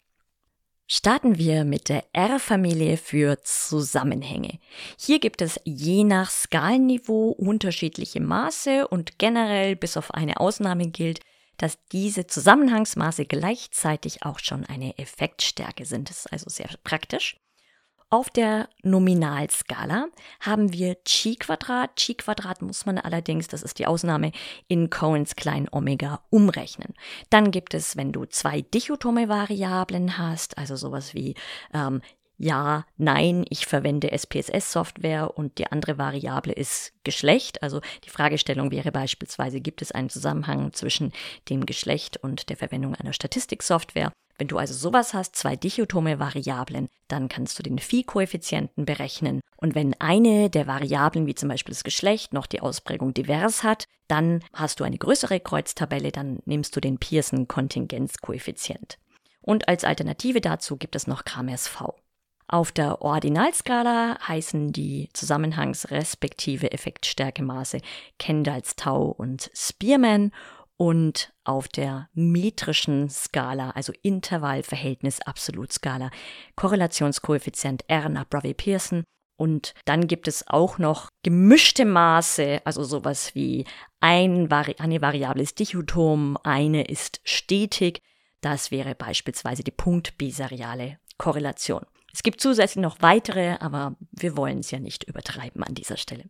Starten 0.86 1.38
wir 1.38 1.64
mit 1.64 1.88
der 1.88 2.04
R-Familie 2.12 2.98
für 2.98 3.40
Zusammenhänge. 3.42 4.58
Hier 4.98 5.18
gibt 5.18 5.40
es 5.40 5.58
je 5.64 6.04
nach 6.04 6.30
Skalenniveau 6.30 7.30
unterschiedliche 7.30 8.20
Maße 8.20 8.86
und 8.88 9.18
generell 9.18 9.76
bis 9.76 9.96
auf 9.96 10.12
eine 10.12 10.40
Ausnahme 10.40 10.88
gilt, 10.88 11.20
dass 11.56 11.78
diese 11.92 12.26
Zusammenhangsmaße 12.26 13.24
gleichzeitig 13.24 14.24
auch 14.24 14.40
schon 14.40 14.66
eine 14.66 14.98
Effektstärke 14.98 15.86
sind. 15.86 16.10
Das 16.10 16.26
ist 16.26 16.32
also 16.32 16.50
sehr 16.50 16.68
praktisch. 16.82 17.36
Auf 18.14 18.30
der 18.30 18.68
Nominalskala 18.84 20.06
haben 20.38 20.72
wir 20.72 20.94
Chi-Quadrat. 21.04 21.96
Chi-Quadrat 21.96 22.62
muss 22.62 22.86
man 22.86 22.96
allerdings, 22.96 23.48
das 23.48 23.64
ist 23.64 23.80
die 23.80 23.88
Ausnahme, 23.88 24.30
in 24.68 24.88
Cohens 24.88 25.34
klein 25.34 25.68
Omega 25.72 26.22
umrechnen. 26.30 26.94
Dann 27.30 27.50
gibt 27.50 27.74
es, 27.74 27.96
wenn 27.96 28.12
du 28.12 28.24
zwei 28.24 28.60
dichotome 28.60 29.28
Variablen 29.28 30.16
hast, 30.16 30.58
also 30.58 30.76
sowas 30.76 31.12
wie 31.14 31.34
ähm, 31.72 32.02
ja, 32.38 32.86
nein, 32.96 33.44
ich 33.48 33.66
verwende 33.66 34.16
SPSS-Software 34.16 35.36
und 35.36 35.58
die 35.58 35.66
andere 35.66 35.98
Variable 35.98 36.52
ist 36.52 36.92
Geschlecht. 37.02 37.64
Also 37.64 37.80
die 38.04 38.10
Fragestellung 38.10 38.70
wäre 38.70 38.92
beispielsweise, 38.92 39.60
gibt 39.60 39.82
es 39.82 39.90
einen 39.90 40.08
Zusammenhang 40.08 40.72
zwischen 40.72 41.12
dem 41.48 41.66
Geschlecht 41.66 42.16
und 42.18 42.48
der 42.48 42.56
Verwendung 42.56 42.94
einer 42.94 43.12
Statistiksoftware? 43.12 44.12
Wenn 44.38 44.48
du 44.48 44.58
also 44.58 44.74
sowas 44.74 45.14
hast, 45.14 45.36
zwei 45.36 45.54
dichotome 45.54 46.18
Variablen, 46.18 46.88
dann 47.08 47.28
kannst 47.28 47.58
du 47.58 47.62
den 47.62 47.78
Phi-Koeffizienten 47.78 48.84
berechnen. 48.84 49.40
Und 49.56 49.74
wenn 49.74 49.94
eine 50.00 50.50
der 50.50 50.66
Variablen, 50.66 51.26
wie 51.26 51.34
zum 51.34 51.48
Beispiel 51.48 51.72
das 51.72 51.84
Geschlecht, 51.84 52.32
noch 52.32 52.46
die 52.46 52.60
Ausprägung 52.60 53.14
divers 53.14 53.62
hat, 53.62 53.86
dann 54.08 54.42
hast 54.52 54.80
du 54.80 54.84
eine 54.84 54.98
größere 54.98 55.40
Kreuztabelle, 55.40 56.10
dann 56.10 56.40
nimmst 56.44 56.74
du 56.74 56.80
den 56.80 56.98
Pearson-Kontingenzkoeffizient. 56.98 58.98
Und 59.40 59.68
als 59.68 59.84
Alternative 59.84 60.40
dazu 60.40 60.76
gibt 60.76 60.96
es 60.96 61.06
noch 61.06 61.24
Kramers 61.24 61.68
V. 61.68 61.94
Auf 62.46 62.72
der 62.72 63.00
Ordinalskala 63.00 64.18
heißen 64.26 64.72
die 64.72 65.08
Zusammenhangs- 65.14 65.90
respektive 65.90 66.72
Effektstärkemaße 66.72 67.78
Kendalls 68.18 68.76
Tau 68.76 69.06
und 69.06 69.50
Spearman 69.54 70.32
und 70.76 71.32
auf 71.44 71.68
der 71.68 72.08
metrischen 72.14 73.08
Skala, 73.08 73.70
also 73.70 73.92
Intervallverhältnis 74.02 75.20
Absolutskala, 75.20 76.10
Korrelationskoeffizient 76.56 77.84
R 77.88 78.08
nach 78.08 78.28
Brovey-Pearson. 78.28 79.04
Und 79.36 79.74
dann 79.84 80.06
gibt 80.06 80.28
es 80.28 80.46
auch 80.46 80.78
noch 80.78 81.08
gemischte 81.22 81.84
Maße, 81.84 82.62
also 82.64 82.84
sowas 82.84 83.34
wie 83.34 83.64
ein 84.00 84.50
Vari 84.50 84.76
eine 84.78 85.00
Variable 85.00 85.42
ist 85.42 85.58
dichotom, 85.58 86.38
eine 86.44 86.84
ist 86.84 87.20
stetig. 87.24 88.00
Das 88.40 88.70
wäre 88.70 88.94
beispielsweise 88.94 89.64
die 89.64 89.72
Punkt-biseriale 89.72 90.98
Korrelation. 91.18 91.84
Es 92.12 92.22
gibt 92.22 92.40
zusätzlich 92.40 92.80
noch 92.80 92.98
weitere, 93.00 93.56
aber 93.58 93.96
wir 94.12 94.36
wollen 94.36 94.60
es 94.60 94.70
ja 94.70 94.78
nicht 94.78 95.02
übertreiben 95.04 95.64
an 95.64 95.74
dieser 95.74 95.96
Stelle. 95.96 96.26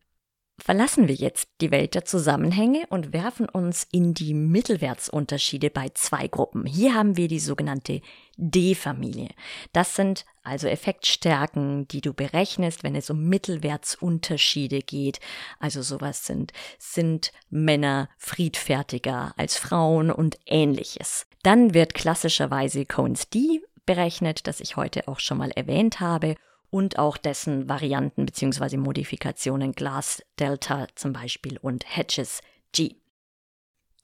Verlassen 0.59 1.09
wir 1.09 1.15
jetzt 1.17 1.49
die 1.61 1.73
Welt 1.73 1.95
der 1.95 2.05
Zusammenhänge 2.05 2.87
und 2.89 3.13
werfen 3.13 3.49
uns 3.49 3.89
in 3.91 4.15
die 4.15 4.35
Mittelwertsunterschiede 4.35 5.69
bei 5.69 5.89
zwei 5.95 6.29
Gruppen. 6.29 6.65
Hier 6.65 6.95
haben 6.95 7.17
wir 7.17 7.27
die 7.27 7.41
sogenannte 7.41 8.01
D-Familie. 8.37 9.31
Das 9.73 9.97
sind 9.97 10.25
also 10.45 10.69
Effektstärken, 10.69 11.89
die 11.89 12.01
du 12.01 12.15
berechnest, 12.15 12.85
wenn 12.85 12.95
es 12.95 13.11
um 13.11 13.29
Mittelwertsunterschiede 13.29 14.81
geht. 14.81 15.19
Also 15.59 15.83
sowas 15.83 16.25
sind, 16.25 16.53
sind 16.79 17.33
Männer 17.51 18.09
friedfertiger 18.17 19.35
als 19.37 19.59
Frauen 19.59 20.13
und 20.13 20.39
ähnliches. 20.47 21.27
Dann 21.43 21.75
wird 21.75 21.95
klassischerweise 21.95 22.87
Cohen's 22.87 23.29
D 23.29 23.61
berechnet, 23.87 24.47
das 24.47 24.61
ich 24.61 24.77
heute 24.77 25.09
auch 25.09 25.19
schon 25.19 25.39
mal 25.39 25.51
erwähnt 25.51 25.99
habe 25.99 26.37
und 26.75 26.99
auch 26.99 27.17
dessen 27.17 27.69
Varianten 27.69 28.27
bzw. 28.27 28.79
Modifikationen 28.79 29.75
Glass 29.75 30.25
Delta 30.41 30.89
zum 30.97 31.13
Beispiel 31.13 31.57
und 31.57 31.85
Hedges 31.87 32.41
G. 32.73 32.97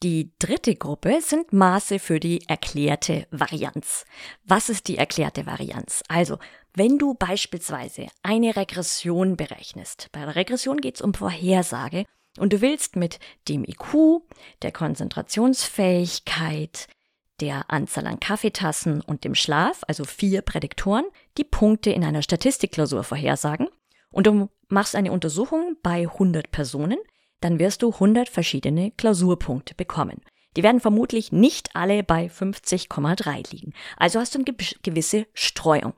Die 0.05 0.31
dritte 0.39 0.77
Gruppe 0.77 1.21
sind 1.21 1.53
Maße 1.53 1.99
für 1.99 2.21
die 2.21 2.47
erklärte 2.47 3.27
Varianz. 3.33 4.05
Was 4.45 4.69
ist 4.69 4.87
die 4.87 4.99
erklärte 4.99 5.47
Varianz? 5.47 6.05
Also, 6.07 6.39
wenn 6.73 6.97
du 6.97 7.15
beispielsweise 7.15 8.07
eine 8.23 8.55
Regression 8.55 9.37
berechnest, 9.37 10.07
bei 10.13 10.25
der 10.25 10.37
Regression 10.37 10.81
geht 10.81 10.95
es 10.95 11.01
um 11.01 11.13
Vorhersage 11.13 12.05
und 12.39 12.53
du 12.53 12.61
willst 12.61 12.95
mit 12.95 13.19
dem 13.49 13.65
IQ, 13.65 14.21
der 14.63 14.71
Konzentrationsfähigkeit, 14.71 16.87
der 17.41 17.71
Anzahl 17.71 18.07
an 18.07 18.21
Kaffeetassen 18.21 19.01
und 19.01 19.25
dem 19.25 19.35
Schlaf, 19.35 19.83
also 19.89 20.05
vier 20.05 20.43
Prädiktoren, 20.43 21.05
die 21.39 21.45
Punkte 21.45 21.91
in 21.91 22.05
einer 22.05 22.23
Statistikklausur 22.23 23.05
vorhersagen. 23.05 23.69
Und 24.11 24.27
du 24.27 24.49
machst 24.69 24.95
eine 24.95 25.13
Untersuchung 25.13 25.77
bei 25.83 26.03
100 26.03 26.51
Personen, 26.51 26.99
dann 27.41 27.59
wirst 27.59 27.83
du 27.83 27.93
100 27.93 28.29
verschiedene 28.29 28.91
Klausurpunkte 28.93 29.75
bekommen. 29.75 30.21
Die 30.57 30.63
werden 30.63 30.81
vermutlich 30.81 31.33
nicht 31.33 31.75
alle 31.75 32.03
bei 32.03 32.27
50,3 32.27 33.53
liegen. 33.53 33.73
Also 33.97 34.19
hast 34.19 34.35
du 34.35 34.41
eine 34.41 34.57
gewisse 34.83 35.27
Streuung. 35.33 35.95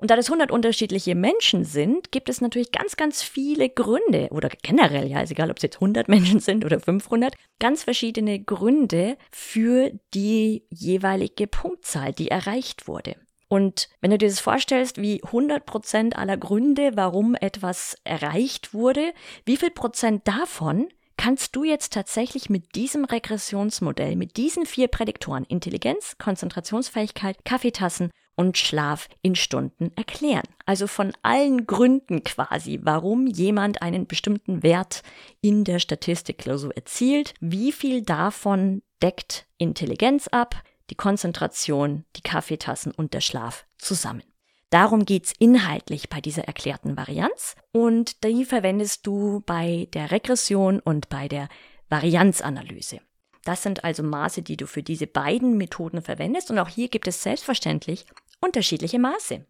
Und 0.00 0.10
da 0.10 0.16
das 0.16 0.28
100 0.28 0.50
unterschiedliche 0.50 1.14
Menschen 1.14 1.64
sind, 1.64 2.10
gibt 2.10 2.30
es 2.30 2.40
natürlich 2.40 2.72
ganz, 2.72 2.96
ganz 2.96 3.22
viele 3.22 3.68
Gründe 3.68 4.28
oder 4.30 4.48
generell, 4.62 5.06
ja, 5.06 5.20
ist 5.20 5.30
egal, 5.30 5.50
ob 5.50 5.58
es 5.58 5.62
jetzt 5.62 5.76
100 5.76 6.08
Menschen 6.08 6.40
sind 6.40 6.64
oder 6.64 6.80
500, 6.80 7.34
ganz 7.58 7.84
verschiedene 7.84 8.42
Gründe 8.42 9.18
für 9.30 9.92
die 10.14 10.64
jeweilige 10.70 11.46
Punktzahl, 11.46 12.14
die 12.14 12.28
erreicht 12.28 12.88
wurde. 12.88 13.16
Und 13.48 13.90
wenn 14.00 14.10
du 14.10 14.16
dir 14.16 14.30
das 14.30 14.40
vorstellst, 14.40 15.02
wie 15.02 15.22
100 15.22 15.66
Prozent 15.66 16.16
aller 16.16 16.38
Gründe, 16.38 16.92
warum 16.94 17.34
etwas 17.34 17.98
erreicht 18.02 18.72
wurde, 18.72 19.12
wie 19.44 19.58
viel 19.58 19.70
Prozent 19.70 20.26
davon 20.26 20.88
kannst 21.18 21.54
du 21.54 21.64
jetzt 21.64 21.92
tatsächlich 21.92 22.48
mit 22.48 22.74
diesem 22.74 23.04
Regressionsmodell, 23.04 24.16
mit 24.16 24.38
diesen 24.38 24.64
vier 24.64 24.88
Prädiktoren 24.88 25.44
Intelligenz, 25.44 26.16
Konzentrationsfähigkeit, 26.16 27.44
Kaffeetassen 27.44 28.10
und 28.40 28.56
Schlaf 28.56 29.10
in 29.20 29.36
Stunden 29.36 29.92
erklären. 29.96 30.48
Also 30.64 30.86
von 30.86 31.12
allen 31.20 31.66
Gründen 31.66 32.24
quasi, 32.24 32.80
warum 32.82 33.26
jemand 33.26 33.82
einen 33.82 34.06
bestimmten 34.06 34.62
Wert 34.62 35.02
in 35.42 35.64
der 35.64 35.78
Statistikklausur 35.78 36.74
erzielt, 36.74 37.34
wie 37.40 37.70
viel 37.70 38.00
davon 38.00 38.80
deckt 39.02 39.44
Intelligenz 39.58 40.26
ab, 40.26 40.54
die 40.88 40.94
Konzentration, 40.94 42.06
die 42.16 42.22
Kaffeetassen 42.22 42.92
und 42.92 43.12
der 43.12 43.20
Schlaf 43.20 43.66
zusammen. 43.76 44.22
Darum 44.70 45.04
geht's 45.04 45.34
inhaltlich 45.38 46.08
bei 46.08 46.22
dieser 46.22 46.44
erklärten 46.44 46.96
Varianz 46.96 47.56
und 47.72 48.24
die 48.24 48.46
verwendest 48.46 49.06
du 49.06 49.42
bei 49.44 49.86
der 49.92 50.12
Regression 50.12 50.80
und 50.80 51.10
bei 51.10 51.28
der 51.28 51.50
Varianzanalyse. 51.90 53.00
Das 53.44 53.62
sind 53.62 53.84
also 53.84 54.02
Maße, 54.02 54.42
die 54.42 54.56
du 54.56 54.66
für 54.66 54.82
diese 54.82 55.06
beiden 55.06 55.56
Methoden 55.56 56.02
verwendest 56.02 56.50
und 56.50 56.58
auch 56.58 56.68
hier 56.68 56.88
gibt 56.88 57.08
es 57.08 57.22
selbstverständlich 57.22 58.06
unterschiedliche 58.40 58.98
Maße. 58.98 59.44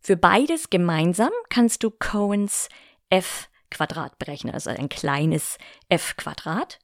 Für 0.00 0.16
beides 0.16 0.70
gemeinsam 0.70 1.30
kannst 1.48 1.82
du 1.82 1.90
Cohens 1.90 2.68
f 3.10 3.48
Quadrat 3.70 4.18
berechnen, 4.18 4.54
also 4.54 4.70
ein 4.70 4.88
kleines 4.88 5.58
f 5.88 6.16
Quadrat. 6.16 6.78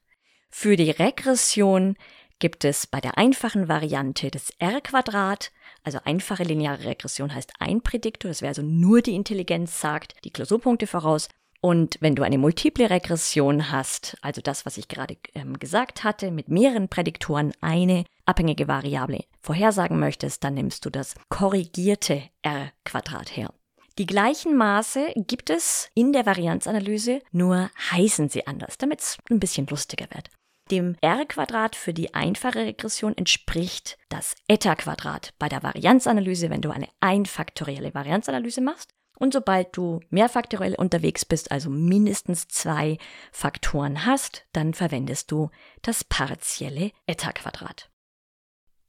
Für 0.49 0.77
die 0.77 0.91
Regression 0.91 1.97
gibt 2.39 2.65
es 2.65 2.87
bei 2.87 3.01
der 3.01 3.19
einfachen 3.19 3.69
Variante 3.69 4.31
das 4.31 4.51
r 4.59 4.81
Quadrat, 4.81 5.53
also 5.85 5.99
einfache 6.05 6.43
lineare 6.43 6.85
Regression 6.85 7.35
heißt 7.35 7.53
ein 7.59 7.83
Prädiktor, 7.83 8.31
das 8.31 8.43
wäre 8.43 8.51
also 8.51 8.63
nur 8.63 9.03
die 9.03 9.15
Intelligenz 9.15 9.81
sagt 9.81 10.15
die 10.25 10.31
Klausurpunkte 10.31 10.87
voraus 10.87 11.29
und 11.61 11.99
wenn 12.01 12.15
du 12.15 12.23
eine 12.23 12.39
multiple 12.39 12.89
Regression 12.89 13.71
hast, 13.71 14.17
also 14.23 14.41
das, 14.41 14.65
was 14.65 14.79
ich 14.79 14.89
gerade 14.89 15.19
ähm, 15.35 15.59
gesagt 15.59 16.05
hatte, 16.05 16.31
mit 16.31 16.49
mehreren 16.49 16.89
Prädiktoren 16.89 17.53
eine 17.61 18.05
abhängige 18.25 18.67
Variable 18.67 19.25
vorhersagen 19.43 20.01
möchtest, 20.01 20.43
dann 20.43 20.55
nimmst 20.55 20.85
du 20.87 20.91
das 20.91 21.15
korrigierte 21.29 22.23
R-Quadrat 22.43 23.37
her. 23.37 23.53
Die 23.99 24.07
gleichen 24.07 24.57
Maße 24.57 25.13
gibt 25.17 25.51
es 25.51 25.91
in 25.95 26.15
der 26.15 26.25
Varianzanalyse, 26.25 27.21
nur 27.33 27.71
heißen 27.91 28.31
sie 28.31 28.47
anders, 28.47 28.79
damit 28.79 29.01
es 29.01 29.19
ein 29.31 29.41
bisschen 29.41 29.67
lustiger 29.67 30.07
wird. 30.15 30.31
Dem 30.71 30.97
R-Quadrat 31.03 31.77
für 31.77 31.93
die 31.93 32.15
einfache 32.15 32.61
Regression 32.61 33.15
entspricht 33.19 33.99
das 34.09 34.37
Eta-Quadrat 34.49 35.35
bei 35.39 35.49
der 35.49 35.63
Varianzanalyse, 35.63 36.49
wenn 36.49 36.63
du 36.63 36.71
eine 36.71 36.89
einfaktorielle 37.01 37.93
Varianzanalyse 37.93 38.61
machst. 38.63 38.95
Und 39.21 39.35
sobald 39.35 39.77
du 39.77 40.01
mehrfaktoriell 40.09 40.75
unterwegs 40.75 41.27
bist, 41.27 41.53
also 41.53 41.69
mindestens 41.69 42.49
zwei 42.49 42.97
Faktoren 43.31 44.07
hast, 44.07 44.47
dann 44.55 44.73
verwendest 44.73 45.31
du 45.31 45.51
das 45.83 46.05
partielle 46.05 46.91
Eta-Quadrat. 47.07 47.91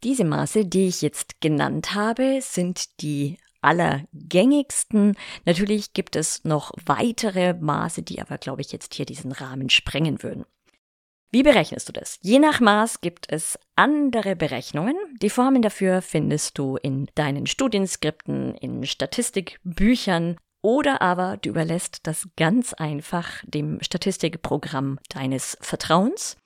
Diese 0.04 0.24
Maße, 0.24 0.66
die 0.66 0.88
ich 0.88 1.02
jetzt 1.02 1.42
genannt 1.42 1.94
habe, 1.94 2.40
sind 2.42 3.02
die 3.02 3.38
allergängigsten. 3.60 5.18
Natürlich 5.46 5.92
gibt 5.92 6.16
es 6.16 6.46
noch 6.46 6.72
weitere 6.86 7.54
Maße, 7.54 8.02
die 8.02 8.22
aber, 8.22 8.38
glaube 8.38 8.62
ich, 8.62 8.72
jetzt 8.72 8.94
hier 8.94 9.06
diesen 9.06 9.34
Rahmen 9.34 9.70
sprengen 9.70 10.24
würden. 10.24 10.46
Wie 11.32 11.44
berechnest 11.44 11.88
du 11.88 11.94
das? 11.94 12.20
Je 12.22 12.40
nach 12.40 12.60
Maß 12.60 13.00
gibt 13.00 13.32
es 13.32 13.58
andere 13.78 14.36
Berechnungen. 14.36 14.96
Die 15.22 15.30
Formeln 15.30 15.62
dafür 15.62 16.02
findest 16.02 16.58
du 16.58 16.76
in 16.76 17.08
deinen 17.16 17.48
Studienskripten, 17.48 18.54
in 18.56 18.86
Statistikbüchern 18.86 20.36
oder 20.62 21.02
aber 21.02 21.38
du 21.38 21.50
überlässt 21.50 22.02
das 22.04 22.28
ganz 22.36 22.74
einfach 22.74 23.44
dem 23.46 23.82
Statistikprogramm 23.82 25.00
deines 25.10 25.58
Vertrauens. 25.62 26.38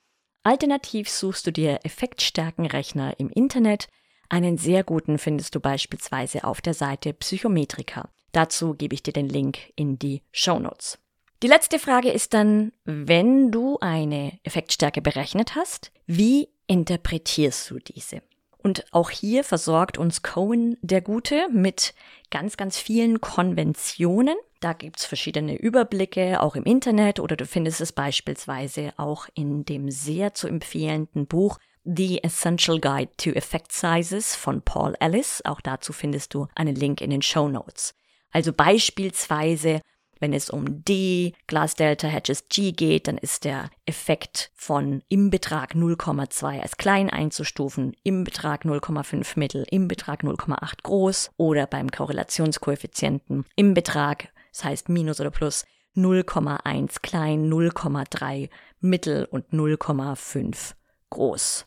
Alternativ 0.44 1.10
suchst 1.10 1.48
du 1.48 1.50
dir 1.50 1.80
Effektstärkenrechner 1.82 3.18
im 3.18 3.28
Internet. 3.30 3.88
Einen 4.28 4.56
sehr 4.56 4.84
guten 4.84 5.18
findest 5.18 5.56
du 5.56 5.60
beispielsweise 5.60 6.44
auf 6.44 6.60
der 6.60 6.74
Seite 6.74 7.12
Psychometrika. 7.12 8.08
Dazu 8.30 8.74
gebe 8.74 8.94
ich 8.94 9.02
dir 9.02 9.12
den 9.12 9.28
Link 9.28 9.72
in 9.74 9.98
die 9.98 10.22
Show 10.30 10.60
Notes. 10.60 10.98
Die 11.42 11.48
letzte 11.48 11.78
Frage 11.78 12.10
ist 12.10 12.32
dann, 12.32 12.72
wenn 12.84 13.50
du 13.50 13.78
eine 13.80 14.38
Effektstärke 14.42 15.02
berechnet 15.02 15.54
hast, 15.54 15.92
wie 16.06 16.48
interpretierst 16.66 17.70
du 17.70 17.78
diese? 17.78 18.22
Und 18.56 18.86
auch 18.90 19.10
hier 19.10 19.44
versorgt 19.44 19.98
uns 19.98 20.22
Cohen 20.22 20.78
der 20.80 21.02
Gute 21.02 21.48
mit 21.50 21.94
ganz, 22.30 22.56
ganz 22.56 22.78
vielen 22.78 23.20
Konventionen. 23.20 24.36
Da 24.60 24.72
gibt's 24.72 25.04
verschiedene 25.04 25.56
Überblicke, 25.56 26.42
auch 26.42 26.56
im 26.56 26.64
Internet, 26.64 27.20
oder 27.20 27.36
du 27.36 27.44
findest 27.44 27.82
es 27.82 27.92
beispielsweise 27.92 28.94
auch 28.96 29.28
in 29.34 29.66
dem 29.66 29.90
sehr 29.90 30.32
zu 30.32 30.48
empfehlenden 30.48 31.26
Buch 31.26 31.58
The 31.84 32.24
Essential 32.24 32.80
Guide 32.80 33.12
to 33.18 33.30
Effect 33.30 33.72
Sizes 33.72 34.34
von 34.34 34.62
Paul 34.62 34.96
Ellis. 34.98 35.42
Auch 35.44 35.60
dazu 35.60 35.92
findest 35.92 36.32
du 36.32 36.48
einen 36.54 36.74
Link 36.74 37.02
in 37.02 37.10
den 37.10 37.22
Show 37.22 37.48
Notes. 37.48 37.94
Also 38.32 38.52
beispielsweise 38.52 39.82
wenn 40.20 40.32
es 40.32 40.50
um 40.50 40.84
D, 40.84 41.32
Glass 41.46 41.74
Delta 41.74 42.08
Hedges 42.08 42.48
G 42.48 42.72
geht, 42.72 43.08
dann 43.08 43.18
ist 43.18 43.44
der 43.44 43.70
Effekt 43.84 44.50
von 44.54 45.02
im 45.08 45.30
Betrag 45.30 45.74
0,2 45.74 46.60
als 46.60 46.76
klein 46.76 47.10
einzustufen, 47.10 47.94
im 48.02 48.24
Betrag 48.24 48.64
0,5 48.64 49.38
mittel, 49.38 49.66
im 49.70 49.88
Betrag 49.88 50.22
0,8 50.22 50.82
groß 50.82 51.30
oder 51.36 51.66
beim 51.66 51.90
Korrelationskoeffizienten 51.90 53.44
im 53.56 53.74
Betrag, 53.74 54.28
das 54.52 54.64
heißt 54.64 54.88
Minus 54.88 55.20
oder 55.20 55.30
Plus, 55.30 55.64
0,1 55.96 57.00
klein, 57.02 57.50
0,3 57.50 58.50
mittel 58.80 59.26
und 59.30 59.50
0,5 59.50 60.74
groß. 61.10 61.66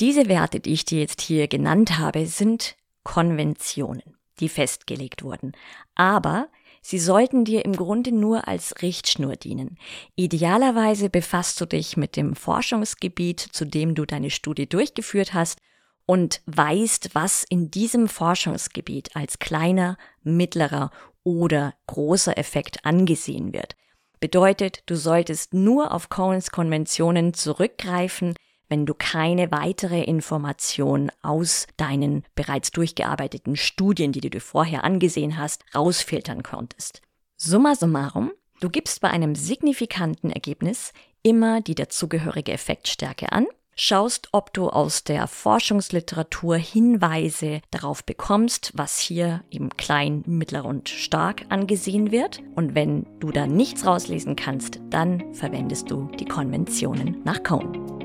Diese 0.00 0.28
Werte, 0.28 0.60
die 0.60 0.72
ich 0.72 0.84
dir 0.84 1.00
jetzt 1.00 1.20
hier 1.20 1.46
genannt 1.46 1.98
habe, 1.98 2.26
sind 2.26 2.76
Konventionen, 3.04 4.16
die 4.40 4.48
festgelegt 4.48 5.22
wurden. 5.22 5.52
Aber 5.94 6.48
Sie 6.82 6.98
sollten 6.98 7.44
dir 7.44 7.64
im 7.64 7.74
Grunde 7.74 8.12
nur 8.12 8.48
als 8.48 8.74
Richtschnur 8.82 9.36
dienen. 9.36 9.78
Idealerweise 10.16 11.10
befasst 11.10 11.60
du 11.60 11.66
dich 11.66 11.96
mit 11.96 12.16
dem 12.16 12.34
Forschungsgebiet, 12.34 13.40
zu 13.40 13.66
dem 13.66 13.94
du 13.94 14.06
deine 14.06 14.30
Studie 14.30 14.68
durchgeführt 14.68 15.34
hast 15.34 15.58
und 16.06 16.40
weißt, 16.46 17.14
was 17.14 17.44
in 17.48 17.70
diesem 17.70 18.08
Forschungsgebiet 18.08 19.14
als 19.14 19.38
kleiner, 19.38 19.98
mittlerer 20.22 20.90
oder 21.22 21.74
großer 21.86 22.36
Effekt 22.38 22.84
angesehen 22.84 23.52
wird. 23.52 23.76
Bedeutet, 24.18 24.82
du 24.86 24.96
solltest 24.96 25.54
nur 25.54 25.92
auf 25.92 26.08
Cohens 26.08 26.50
Konventionen 26.50 27.32
zurückgreifen, 27.34 28.34
wenn 28.70 28.86
du 28.86 28.94
keine 28.94 29.50
weitere 29.50 30.02
Information 30.02 31.12
aus 31.20 31.66
deinen 31.76 32.24
bereits 32.34 32.70
durchgearbeiteten 32.70 33.56
Studien, 33.56 34.12
die 34.12 34.22
du 34.22 34.30
dir 34.30 34.40
vorher 34.40 34.84
angesehen 34.84 35.36
hast, 35.36 35.64
rausfiltern 35.74 36.42
konntest. 36.42 37.02
Summa 37.36 37.74
summarum, 37.74 38.30
du 38.60 38.70
gibst 38.70 39.00
bei 39.00 39.10
einem 39.10 39.34
signifikanten 39.34 40.30
Ergebnis 40.30 40.92
immer 41.22 41.60
die 41.60 41.74
dazugehörige 41.74 42.52
Effektstärke 42.52 43.32
an, 43.32 43.46
schaust, 43.74 44.28
ob 44.32 44.52
du 44.52 44.68
aus 44.68 45.04
der 45.04 45.26
Forschungsliteratur 45.26 46.56
Hinweise 46.56 47.62
darauf 47.70 48.04
bekommst, 48.04 48.72
was 48.74 48.98
hier 48.98 49.42
eben 49.50 49.70
klein, 49.70 50.22
mittler 50.26 50.64
und 50.64 50.88
stark 50.88 51.44
angesehen 51.48 52.12
wird. 52.12 52.40
Und 52.54 52.74
wenn 52.74 53.06
du 53.20 53.30
da 53.30 53.46
nichts 53.46 53.86
rauslesen 53.86 54.36
kannst, 54.36 54.80
dann 54.90 55.34
verwendest 55.34 55.90
du 55.90 56.10
die 56.18 56.26
Konventionen 56.26 57.20
nach 57.24 57.42
Cohn. 57.42 57.99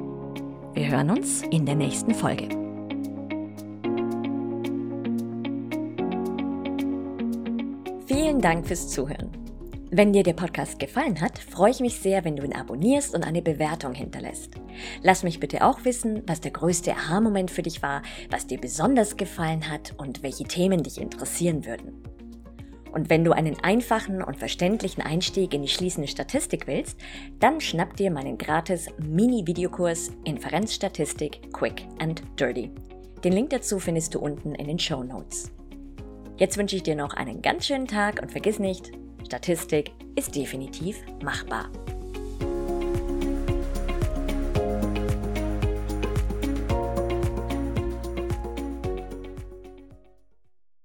Wir 0.75 0.89
hören 0.89 1.09
uns 1.09 1.41
in 1.51 1.65
der 1.65 1.75
nächsten 1.75 2.13
Folge. 2.13 2.49
Vielen 8.05 8.41
Dank 8.41 8.67
fürs 8.67 8.89
Zuhören. 8.89 9.31
Wenn 9.89 10.11
dir 10.11 10.23
der 10.23 10.33
Podcast 10.33 10.77
gefallen 10.77 11.21
hat, 11.21 11.39
freue 11.39 11.71
ich 11.71 11.79
mich 11.79 11.97
sehr, 11.99 12.25
wenn 12.25 12.35
du 12.35 12.43
ihn 12.43 12.51
abonnierst 12.51 13.15
und 13.15 13.23
eine 13.23 13.41
Bewertung 13.41 13.93
hinterlässt. 13.93 14.55
Lass 15.01 15.23
mich 15.23 15.39
bitte 15.39 15.65
auch 15.65 15.85
wissen, 15.85 16.23
was 16.27 16.41
der 16.41 16.51
größte 16.51 16.91
Aha-Moment 16.91 17.51
für 17.51 17.61
dich 17.61 17.81
war, 17.81 18.01
was 18.29 18.45
dir 18.45 18.59
besonders 18.59 19.15
gefallen 19.15 19.71
hat 19.71 19.93
und 19.95 20.23
welche 20.23 20.43
Themen 20.43 20.83
dich 20.83 20.99
interessieren 20.99 21.65
würden. 21.65 22.03
Und 22.95 23.09
wenn 23.09 23.25
du 23.25 23.33
einen 23.33 23.59
einfachen 23.61 24.23
und 24.23 24.37
verständlichen 24.37 25.03
Einstieg 25.03 25.53
in 25.53 25.61
die 25.61 25.67
schließende 25.67 26.07
Statistik 26.07 26.65
willst, 26.65 26.97
dann 27.41 27.59
schnapp 27.59 27.97
dir 27.97 28.09
meinen 28.09 28.37
gratis 28.37 28.87
Mini-Videokurs 28.97 30.13
Inferenzstatistik 30.23 31.51
Quick 31.51 31.85
and 31.99 32.23
Dirty. 32.39 32.71
Den 33.21 33.33
Link 33.33 33.49
dazu 33.49 33.79
findest 33.79 34.15
du 34.15 34.19
unten 34.19 34.55
in 34.55 34.67
den 34.67 34.79
Show 34.79 35.03
Notes. 35.03 35.51
Jetzt 36.37 36.57
wünsche 36.57 36.77
ich 36.77 36.83
dir 36.83 36.95
noch 36.95 37.13
einen 37.13 37.41
ganz 37.41 37.65
schönen 37.65 37.87
Tag 37.87 38.21
und 38.21 38.31
vergiss 38.31 38.59
nicht, 38.59 38.93
Statistik 39.25 39.91
ist 40.15 40.33
definitiv 40.33 41.03
machbar. 41.21 41.69